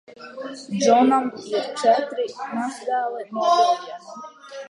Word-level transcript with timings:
John 0.79 1.09
was 1.31 1.53
a 1.53 1.61
fourth 1.77 2.09
great 2.09 2.33
grandson 2.33 2.87
of 3.21 3.31
William. 3.31 3.85